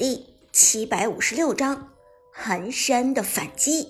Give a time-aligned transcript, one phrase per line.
[0.00, 1.90] 第七百五十六章
[2.32, 3.86] 寒山的反击。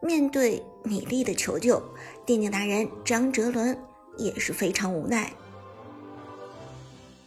[0.00, 1.82] 面对米粒的求救，
[2.24, 3.76] 电竞达人张哲伦
[4.18, 5.32] 也是非常无奈。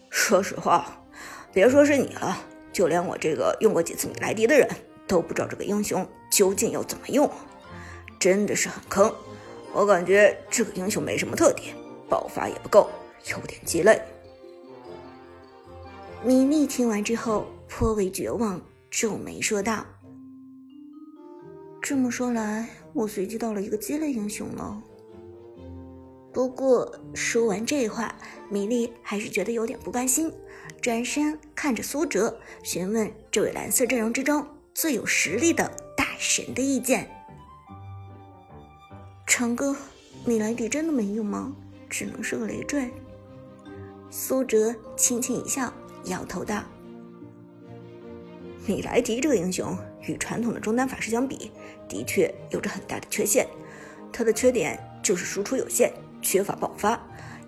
[0.10, 1.04] 说实话，
[1.52, 2.38] 别说是你了，
[2.72, 4.66] 就连我这个用过几次米莱迪的人
[5.06, 7.30] 都不知道这个英雄究竟要怎么用，
[8.18, 9.14] 真的是很坑。
[9.74, 11.76] 我感觉这个英雄没什么特点，
[12.08, 12.90] 爆发也不够，
[13.26, 14.02] 有点鸡肋。
[16.22, 19.86] 米莉听完之后颇为绝望，皱眉说道
[21.82, 24.84] ：“这么说来，我随机到了一个鸡肋英雄了。”
[26.34, 28.14] 不过说完这话，
[28.50, 30.30] 米莉还是觉得有点不甘心，
[30.82, 37.10] 转身看着苏哲，询问这位蓝色阵容之中最有实力的大神的意见。
[39.26, 39.74] 长哥，
[40.26, 41.56] 米莱迪真的没用吗？
[41.90, 42.92] 只能是个累赘。
[44.12, 45.74] 苏哲轻轻一笑。
[46.06, 46.64] 摇头道
[48.66, 51.52] ：“米莱迪这个英雄与传统的中单法师相比，
[51.88, 53.48] 的确有着很大的缺陷。
[54.12, 57.00] 他的缺点就是输出有限，缺乏爆发。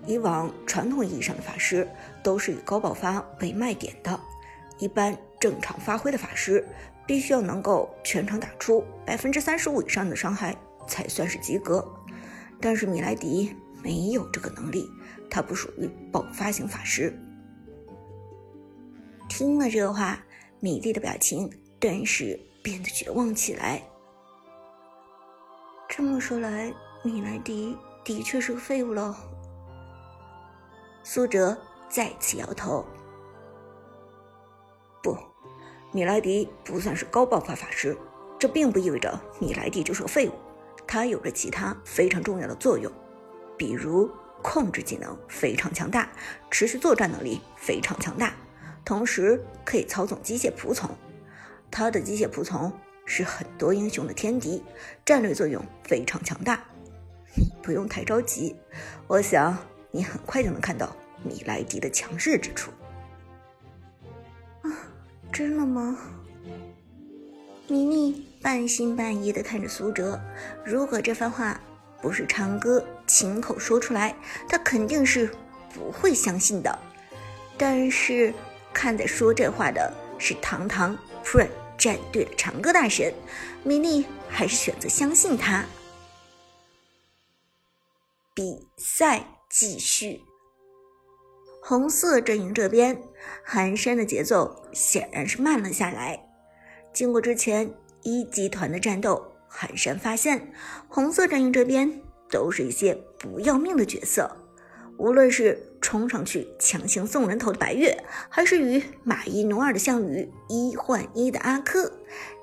[0.06, 1.88] 以往传统意义上的法师
[2.22, 4.18] 都是以高爆发为卖点的，
[4.78, 6.66] 一般正常发挥的法师
[7.06, 10.56] 必须要能够全场打出百分之三十五以上的伤害
[10.88, 11.86] 才算是及格。
[12.60, 14.88] 但是米莱迪没有这个能力，
[15.30, 17.16] 他不属于爆发型法师。”
[19.42, 20.16] 听了这话，
[20.60, 23.82] 米莉的表情顿时变得绝望起来。
[25.88, 29.12] 这么说来，米莱迪的确是个废物喽。
[31.02, 32.86] 苏哲再次摇头
[35.02, 35.18] ：“不，
[35.90, 37.98] 米莱迪不算是高爆发法师，
[38.38, 40.32] 这并不意味着米莱迪就是个废物。
[40.86, 42.92] 他有着其他非常重要的作用，
[43.58, 44.08] 比如
[44.40, 46.08] 控制技能非常强大，
[46.48, 48.32] 持续作战能力非常强大。”
[48.84, 50.90] 同时可以操纵机械仆从，
[51.70, 52.72] 他的机械仆从
[53.06, 54.62] 是很多英雄的天敌，
[55.04, 56.62] 战略作用非常强大。
[57.34, 58.54] 你 不用太着急，
[59.06, 59.56] 我想
[59.90, 62.72] 你很快就能看到米莱迪的强势之处。
[64.62, 64.70] 啊，
[65.32, 65.96] 真的吗？
[67.68, 70.20] 米妮半信半疑的看着苏哲，
[70.64, 71.58] 如果这番话
[72.02, 74.14] 不是长歌亲口说出来，
[74.48, 75.30] 他肯定是
[75.72, 76.76] 不会相信的。
[77.56, 78.34] 但是。
[78.72, 83.12] 看在说这话的是堂堂 Pre 战队的长歌大神，
[83.64, 85.64] 米莉还是选择相信他。
[88.34, 90.22] 比赛继续，
[91.62, 93.02] 红色阵营这边，
[93.44, 96.18] 寒山的节奏显然是慢了下来。
[96.92, 97.72] 经过之前
[98.02, 100.52] 一集团的战斗，寒山发现
[100.88, 102.00] 红色阵营这边
[102.30, 104.36] 都是一些不要命的角色，
[104.98, 105.71] 无论是。
[105.82, 107.94] 冲上去强行送人头的白月，
[108.30, 111.92] 还是与马一努二的项羽一换一的阿珂，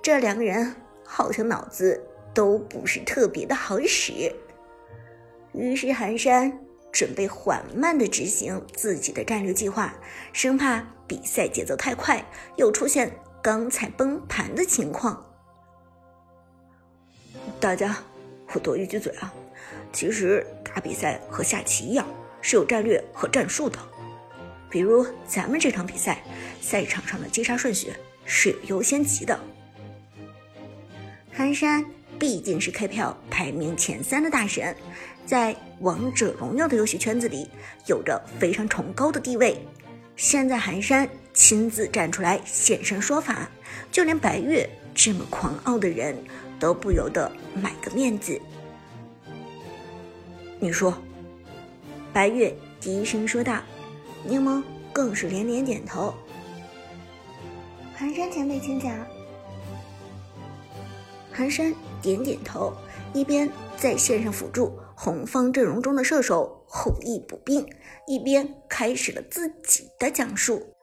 [0.04, 2.00] 这两个人好像脑子
[2.34, 4.36] 都不是特别的好使。
[5.54, 6.60] 于是寒山
[6.92, 9.96] 准备缓慢的执行自己的战略计划，
[10.32, 12.24] 生怕比赛节奏太快，
[12.58, 13.12] 又出现
[13.42, 15.26] 刚才崩盘的情况。
[17.60, 17.98] 大家，
[18.54, 19.34] 我多一句嘴啊，
[19.92, 22.06] 其实打比赛和下棋一样。
[22.42, 23.78] 是有战略和战术的，
[24.70, 26.24] 比如咱们这场比赛，
[26.62, 27.92] 赛场上的击杀顺序
[28.26, 29.38] 是有优先级的。
[31.32, 31.86] 寒山
[32.18, 34.76] 毕竟是 K 票排名前三的大神，
[35.26, 37.50] 在王者荣耀的游戏圈子里
[37.88, 39.58] 有着非常崇高的地位。
[40.16, 43.50] 现在寒山亲自站出来现身说法，
[43.92, 46.16] 就连白月这么狂傲的人
[46.60, 48.40] 都不由得买个面子。
[50.60, 50.98] 你说。
[52.14, 53.62] 白月低声说道
[54.26, 56.14] ：“柠檬更是连连点头。”
[57.96, 58.94] 寒山前辈，请讲。
[61.32, 62.74] 寒山点点头，
[63.14, 67.66] 一边在线上辅助红方阵容中的射手后羿补兵，
[68.08, 70.76] 一边开始了自己的讲述。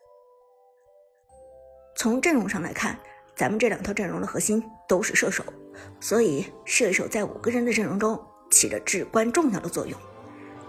[1.96, 2.98] 从阵容上来看，
[3.34, 5.42] 咱们这两套阵容的核心都是射手，
[6.00, 8.18] 所以射手在五个人的阵容中
[8.50, 9.98] 起着至关重要的作用。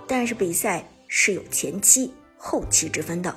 [0.07, 3.35] 但是比赛是有前期、后期之分的，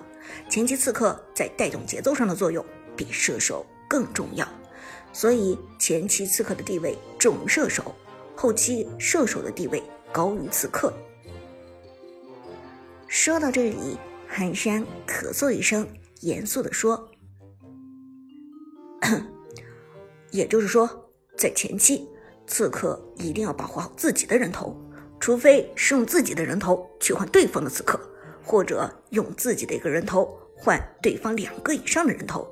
[0.48, 2.64] 前期刺客在带动节奏上的作用
[2.96, 4.46] 比射手更重要，
[5.12, 7.94] 所以前期刺客的地位重于射手，
[8.36, 9.82] 后期射手的地位
[10.12, 10.92] 高于刺客。
[13.08, 15.84] 说到这里，寒山咳嗽一声，
[16.20, 17.10] 严肃地说
[20.30, 20.88] ：“也就是说，
[21.36, 22.08] 在前期，
[22.46, 24.80] 刺客一定要保护好自己的人头。”
[25.20, 28.00] 除非是用自己的人头去换对方的刺客，
[28.42, 32.48] 或者用自己的一个人头换对方两个以上的人头，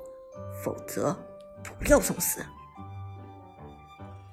[0.63, 1.17] 否则
[1.79, 2.39] 不要送死。”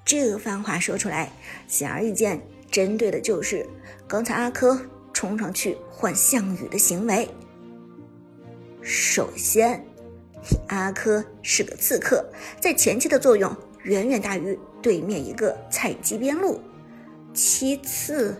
[0.05, 1.33] 这番话说出来，
[1.67, 2.39] 显而易见，
[2.71, 3.67] 针对的就是
[4.07, 4.79] 刚才阿珂
[5.11, 7.27] 冲上去换项羽的行为。
[8.81, 9.85] 首先，
[10.67, 12.23] 阿珂是个刺客，
[12.61, 13.53] 在前期的作用
[13.83, 16.61] 远远大于对面一个菜鸡边路。
[17.37, 18.35] 其次，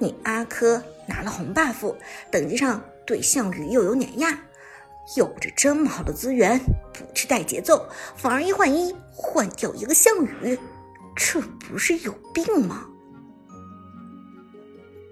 [0.00, 1.94] 你阿珂拿了红 buff，
[2.32, 4.36] 等级上对项羽又有碾压，
[5.16, 6.58] 有着这么好的资源，
[6.92, 10.58] 不去带节奏，反而一换一换掉一个项羽。
[11.14, 12.88] 这不是有病吗？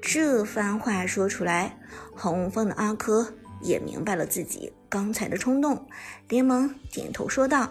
[0.03, 1.79] 这番话说出来，
[2.17, 3.25] 红方的阿珂
[3.61, 5.87] 也明白了自己刚才的冲动，
[6.29, 7.71] 连忙点头说道：“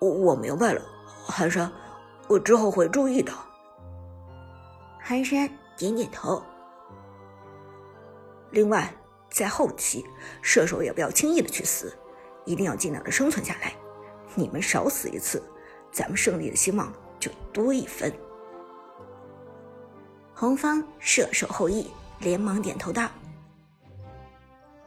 [0.00, 0.80] 我我明白了，
[1.26, 1.72] 寒山，
[2.28, 3.32] 我之后会注意的。”
[5.06, 5.46] 寒山
[5.76, 6.42] 点点头。
[8.52, 8.90] 另外，
[9.28, 10.02] 在后期，
[10.40, 11.94] 射手也不要轻易的去死，
[12.46, 13.74] 一定要尽量的生存下来。
[14.34, 15.42] 你们少死一次。
[15.92, 18.12] 咱们胜利的希望就多一分。
[20.34, 21.86] 红方射手后羿
[22.18, 23.08] 连忙点头道：“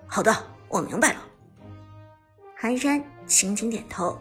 [0.06, 0.36] 好的，
[0.68, 1.22] 我明白了。”
[2.58, 4.18] 寒山轻轻点头：“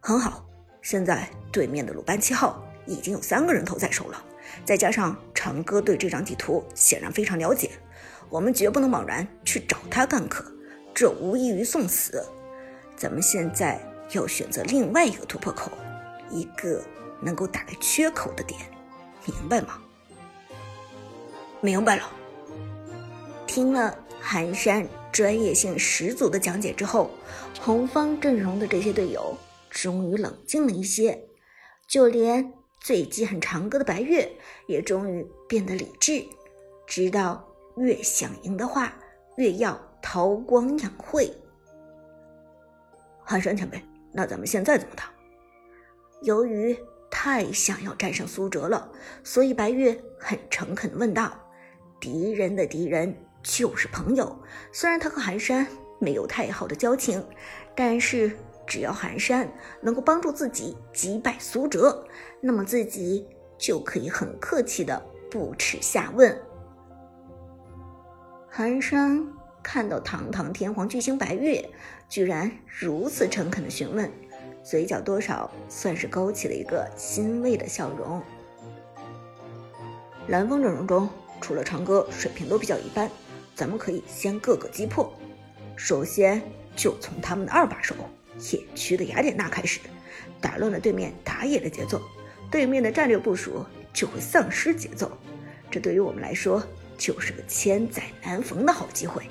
[0.00, 0.42] 很好。
[0.80, 4.24] 现在对面的鲁班七号已经有三个人头在手了，
[4.64, 7.70] 再加上长歌对这张地图显然非常了解，
[8.28, 10.44] 我们绝不能贸然去找他干渴，
[10.94, 12.24] 这无异于送死。
[12.96, 13.80] 咱们现在。”
[14.12, 15.72] 要选择另外一个突破口，
[16.30, 16.84] 一个
[17.22, 18.60] 能够打开缺口的点，
[19.24, 19.80] 明白吗？
[21.62, 22.12] 明白了。
[23.46, 27.10] 听了寒山专业性十足的讲解之后，
[27.58, 29.34] 红方阵容的这些队友
[29.70, 31.18] 终于冷静了一些，
[31.88, 32.52] 就连
[32.82, 34.28] 最记恨长歌的白月
[34.66, 36.24] 也终于变得理智，
[36.86, 38.92] 知道越想赢的话，
[39.36, 41.32] 越要韬光养晦。
[43.22, 43.80] 寒山前辈。
[44.14, 45.10] 那咱们现在怎么打？
[46.20, 46.76] 由于
[47.10, 48.90] 太想要战胜苏哲了，
[49.24, 51.32] 所以白月很诚恳地问道
[51.98, 54.36] ：“敌人的敌人就是朋友。
[54.70, 55.66] 虽然他和寒山
[55.98, 57.24] 没有太好的交情，
[57.74, 58.36] 但是
[58.66, 59.50] 只要寒山
[59.80, 62.06] 能够帮助自己击败苏哲，
[62.40, 63.26] 那么自己
[63.58, 66.40] 就可以很客气的不耻下问。”
[68.48, 69.26] 寒山
[69.62, 71.68] 看到堂堂天皇巨星白月。
[72.08, 74.12] 居然如此诚恳的询问，
[74.62, 78.20] 嘴角多少算是勾起了一个欣慰的笑容。
[80.28, 81.08] 蓝风阵容中，
[81.40, 83.10] 除了长歌水平都比较一般，
[83.54, 85.10] 咱们可以先各个击破。
[85.74, 86.42] 首先
[86.76, 87.94] 就从他们的二把手
[88.50, 89.78] 野区的雅典娜开始，
[90.40, 92.02] 打乱了对面打野的节奏，
[92.50, 95.10] 对面的战略部署就会丧失节奏。
[95.70, 96.62] 这对于我们来说，
[96.98, 99.22] 就是个千载难逢的好机会。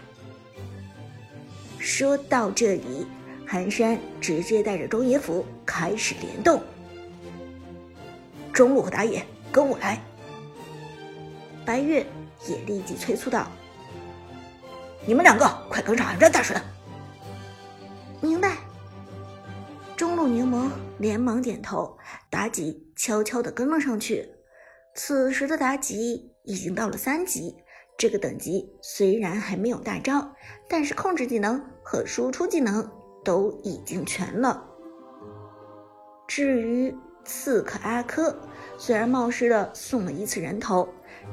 [1.78, 3.06] 说到这里，
[3.46, 6.62] 寒山直接带着中野辅开始联动。
[8.54, 10.00] 中路和打野跟我来。
[11.64, 12.06] 白月
[12.48, 13.48] 也立即催促道
[15.06, 16.60] ：“你们两个快跟上寒山大神！”
[18.20, 18.51] 明白。
[20.32, 21.98] 柠檬连忙点头，
[22.32, 24.30] 妲己悄悄地跟了上去。
[24.96, 27.56] 此时的妲己已经到了三级。
[27.98, 30.34] 这个等级虽然还没有大招，
[30.70, 32.90] 但是控制技能和输出技能
[33.24, 34.66] 都已经全了。
[36.28, 38.34] 至于刺客阿珂，
[38.78, 40.88] 虽然冒失的送了一次人头，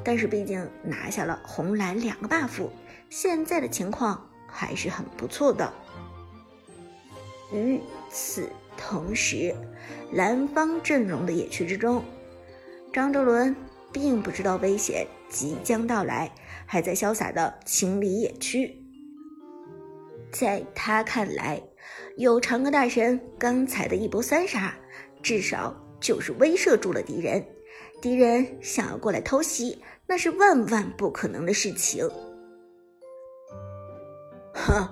[0.04, 2.68] 但是毕竟拿下了红蓝两个 buff，
[3.08, 5.72] 现在的情况还是很不错的。
[7.50, 7.80] 与
[8.10, 9.54] 此同时，
[10.12, 12.02] 蓝方阵容的野区之中，
[12.92, 13.54] 张哲伦
[13.92, 16.30] 并不知道危险即将到来。
[16.70, 18.76] 还在潇洒的清理野区，
[20.30, 21.58] 在他看来，
[22.18, 24.74] 有长歌大神刚才的一波三杀，
[25.22, 27.42] 至少就是威慑住了敌人。
[28.02, 32.06] 敌人想要过来偷袭，那是万万不可能的事情。
[34.52, 34.86] 哼，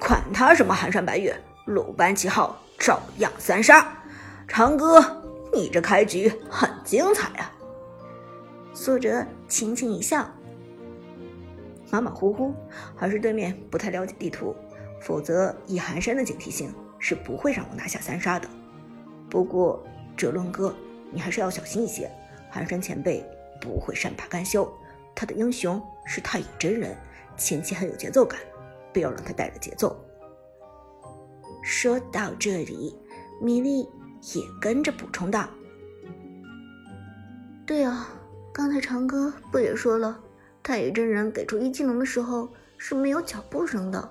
[0.00, 3.96] 管他什么寒山白月，鲁班七号照样三杀。
[4.48, 5.22] 长歌，
[5.52, 7.52] 你这开局很精彩啊！
[8.74, 10.28] 苏哲轻轻一笑。
[11.90, 12.54] 马马虎虎，
[12.96, 14.56] 还是对面不太了解地图，
[15.02, 18.48] 否则以寒山的警惕性是不会让我拿下三杀的。
[19.28, 19.84] 不过
[20.16, 20.74] 哲伦哥，
[21.12, 22.10] 你还是要小心一些，
[22.50, 23.24] 寒山前辈
[23.60, 24.72] 不会善罢甘休，
[25.14, 26.96] 他的英雄是太乙真人，
[27.36, 28.40] 前期很有节奏感，
[28.92, 29.96] 不要让他带着节奏。
[31.62, 32.96] 说到这里，
[33.40, 33.80] 米莉
[34.34, 35.48] 也跟着补充道
[37.66, 38.08] ：“对啊，
[38.52, 40.20] 刚才长歌不也说了？”
[40.62, 44.10] 太乙真人给出一技能的时候，是没有脚步声的。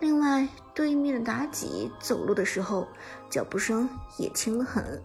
[0.00, 2.88] 另外，对面的妲己走路的时候，
[3.28, 3.88] 脚步声
[4.18, 5.02] 也轻得很，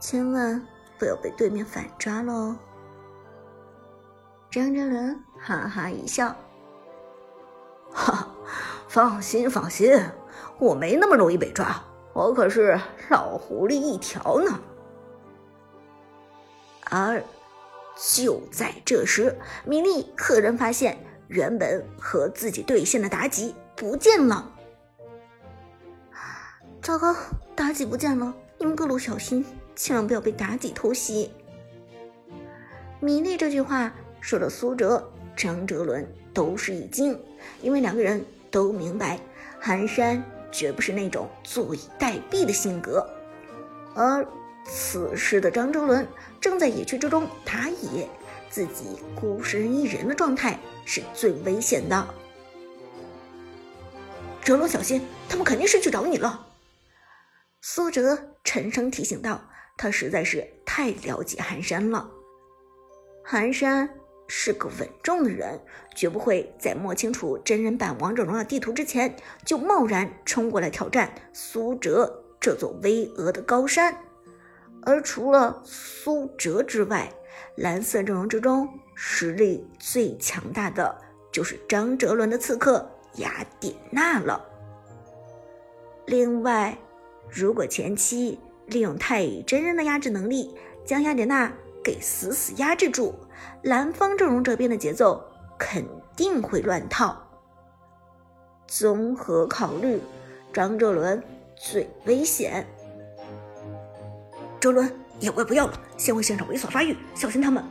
[0.00, 0.62] 千万
[0.98, 2.56] 不要被对面反抓了哦。
[4.50, 6.36] 张哲伦哈哈一笑，
[7.90, 8.28] 哈，
[8.86, 9.98] 放心放心，
[10.58, 14.60] 我没那么容易被抓，我可是老狐狸一条呢。
[16.90, 17.22] 而
[18.16, 20.98] 就在这时，米莉赫然发现，
[21.28, 24.52] 原本和自己对线的妲己不见了。
[26.80, 27.14] 糟糕，
[27.54, 28.34] 妲己不见了！
[28.56, 29.44] 你们各路小心，
[29.76, 31.30] 千万不要被妲己偷袭。
[33.00, 37.20] 米莉这句话说的，苏哲、张哲伦都是一惊，
[37.60, 39.20] 因为两个人都明白，
[39.60, 43.08] 寒山绝不是那种坐以待毙的性格，
[43.94, 44.26] 而。
[44.70, 46.06] 此时的张哲伦
[46.42, 48.06] 正在野区之中打野，
[48.50, 52.06] 自己孤身一人的状态是最危险的。
[54.42, 56.48] 哲伦，小心，他们肯定是去找你了。
[57.62, 59.40] 苏哲沉声提醒道
[59.78, 62.06] ：“他实在是太了解寒山了。
[63.24, 63.88] 寒山
[64.28, 65.58] 是个稳重的人，
[65.94, 73.96] 绝不会在摸清楚真人版王者荣耀地图之前，就贸然冲过来挑战苏哲这座巍峨的高山。”
[74.82, 77.12] 而除了苏哲之外，
[77.56, 80.96] 蓝色阵容之中实力最强大的
[81.32, 84.44] 就是张哲伦的刺客雅典娜了。
[86.06, 86.78] 另外，
[87.28, 90.54] 如果前期利用太乙真人的压制能力
[90.86, 93.14] 将雅典娜给死死压制住，
[93.62, 95.22] 蓝方阵容这边的节奏
[95.58, 95.84] 肯
[96.16, 97.16] 定会乱套。
[98.66, 100.00] 综合考虑，
[100.52, 101.22] 张哲伦
[101.56, 102.66] 最危险。
[104.60, 107.64] 哲伦，野怪不要了，先回现场猥琐发育，小心他们。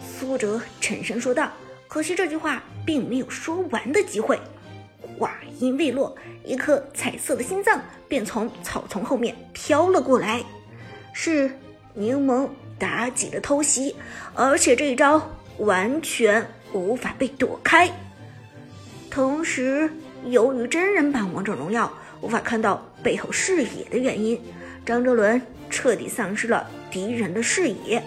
[0.00, 1.50] 苏哲沉声说道。
[1.88, 4.40] 可惜这句话并没有说完的机会，
[5.18, 6.14] 话音未落，
[6.44, 10.44] 一颗彩色的心脏便从草丛后面飘了过来，
[11.12, 11.48] 是
[11.94, 13.94] 柠檬妲己的偷袭，
[14.34, 17.90] 而且这一招完全无法被躲开。
[19.10, 19.90] 同时，
[20.26, 24.40] 由于真人版王者荣耀无法看到背后视野的原因，
[24.84, 25.40] 张哲伦。
[25.68, 28.00] 彻底丧失了敌人的视野，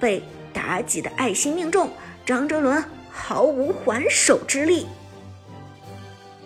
[0.00, 0.20] 被
[0.52, 1.88] 妲己的爱心命中，
[2.26, 4.88] 张哲伦毫无还手之力。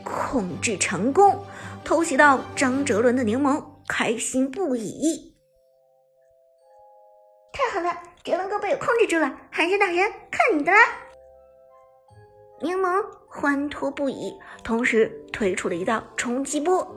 [0.04, 1.42] 控制成功，
[1.82, 5.29] 偷袭到张哲伦的柠檬开心不已。
[7.60, 10.78] 太好了，哲伦哥被我控制住了，寒山大人看你的啦！
[12.62, 16.96] 柠檬欢脱不已，同时推出了一道冲击波。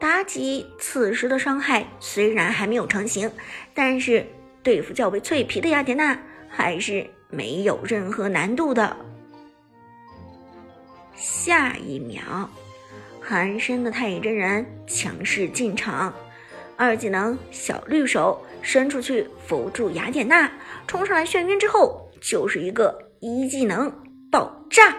[0.00, 3.30] 妲己此时的伤害虽然还没有成型，
[3.74, 4.26] 但是
[4.62, 8.96] 对付较为脆皮的雅典娜还是没有任何难度的。
[11.14, 12.48] 下一秒，
[13.20, 16.14] 寒山的太乙真人强势进场，
[16.80, 20.50] 二技能小绿手伸出去扶住雅典娜，
[20.86, 23.92] 冲上来眩晕之后就是一个一技能
[24.32, 24.96] 爆炸。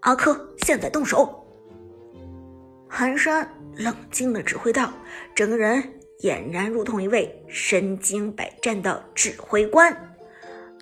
[0.00, 1.42] 阿珂，现在动手！
[2.86, 4.92] 寒山冷静的指挥道
[5.34, 5.82] ：“整个人
[6.20, 10.14] 俨然如同一位身经百战的指挥官。”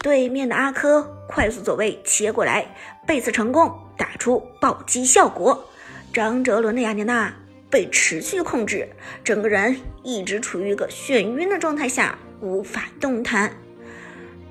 [0.02, 2.66] 对面的阿珂快速走位切过来，
[3.06, 5.64] 背刺成功，打出暴击效果。
[6.12, 7.32] 张哲伦的雅典娜
[7.70, 8.88] 被持续控制，
[9.22, 13.52] 整个人一直处于一个眩晕的状态下，无法动弹。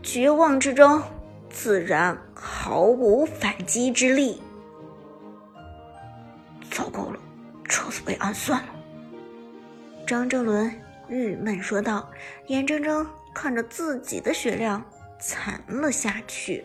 [0.01, 1.01] 绝望之中，
[1.49, 4.41] 自然毫无反击之力。
[6.71, 7.19] 糟糕了！
[7.65, 8.69] 车子被暗算了，
[10.07, 10.73] 张哲伦
[11.07, 12.09] 郁闷说道，
[12.47, 14.83] 眼睁睁看着自己的血量
[15.19, 16.63] 残了下去。